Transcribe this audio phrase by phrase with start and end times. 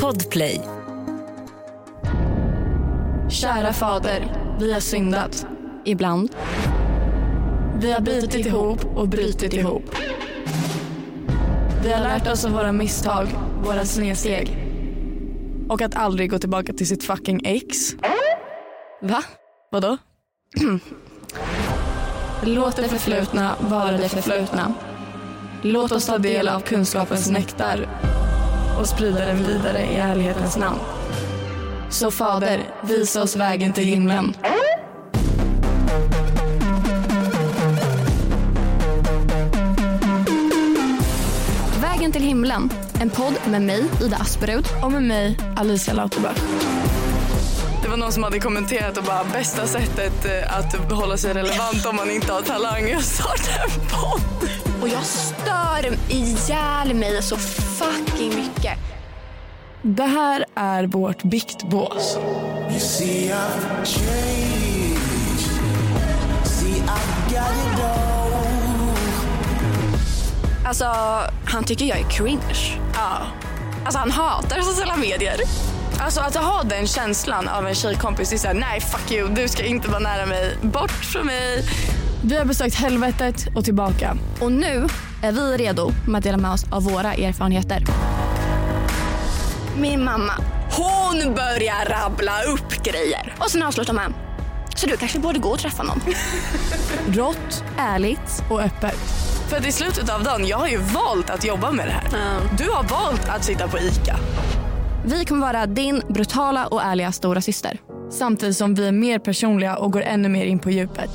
[0.00, 0.60] Podplay.
[3.30, 5.46] Kära fader, vi har syndat.
[5.84, 6.36] Ibland.
[7.80, 9.96] Vi har bitit ihop och brutit ihop.
[11.82, 13.26] Vi har lärt oss av våra misstag,
[13.64, 14.56] våra snedsteg.
[15.68, 17.94] Och att aldrig gå tillbaka till sitt fucking ex.
[19.02, 19.22] Va?
[19.70, 19.96] Vadå?
[22.44, 24.74] Låt det förflutna vara det förflutna.
[25.62, 27.88] Låt oss ta del av kunskapens nektar
[28.80, 30.78] och sprida den vidare i ärlighetens namn.
[31.90, 34.34] Så Fader, visa oss vägen till himlen.
[41.80, 46.38] Vägen till himlen, en podd med mig, Ida Asperud och med mig, Alicia Lauterbach.
[47.82, 51.86] Det var någon som hade kommenterat och bara bästa sättet eh, att hålla sig relevant
[51.86, 54.01] om man inte har talang är att starta en podd.
[56.08, 58.78] Ihjäl mig så fucking mycket.
[59.82, 62.18] Det här är vårt biktbås.
[70.64, 70.86] Alltså,
[71.44, 72.78] han tycker jag är cringe.
[72.94, 73.26] Ja.
[73.84, 75.36] Alltså han hatar sociala medier.
[76.00, 79.48] Alltså att ha den känslan av en tjejkompis, det är såhär, nej fuck you, du
[79.48, 81.64] ska inte vara nära mig, bort från mig.
[82.24, 84.16] Vi har besökt helvetet och tillbaka.
[84.40, 84.88] Och nu
[85.22, 87.84] är vi redo med att dela med oss av våra erfarenheter.
[89.76, 90.32] Min mamma,
[90.76, 93.34] hon börjar rabbla upp grejer.
[93.38, 94.12] Och sen avslutar med,
[94.76, 96.00] så du kanske borde gå och träffa någon.
[97.08, 98.98] Rått, ärligt och öppet.
[99.48, 102.40] För att i slutet av dagen, jag har ju valt att jobba med det här.
[102.58, 104.16] Du har valt att sitta på ICA.
[105.04, 107.78] Vi kommer vara din brutala och ärliga stora syster.
[108.10, 111.10] Samtidigt som vi är mer personliga och går ännu mer in på djupet.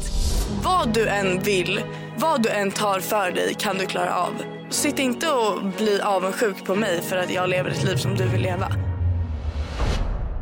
[0.63, 1.81] Vad du än vill,
[2.19, 4.43] vad du än tar för dig kan du klara av.
[4.69, 8.27] Sitt inte och bli avundsjuk på mig för att jag lever ett liv som du
[8.27, 8.71] vill leva.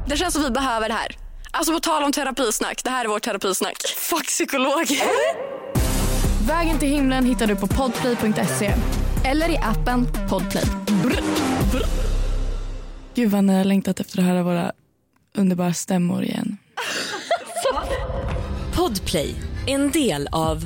[0.08, 1.18] Det känns som vi behöver det här.
[1.52, 3.78] Alltså på tal om terapisnack, det här är vårt terapisnack.
[3.98, 4.86] Fuck psykolog.
[6.48, 8.74] Vägen till himlen hittar du på podplay.se.
[9.26, 10.64] Eller i appen Podplay.
[13.16, 14.72] Gud vad ni har längtat efter att höra våra
[15.38, 16.58] underbara stämmor igen.
[18.76, 19.36] Podplay,
[19.68, 20.66] en del av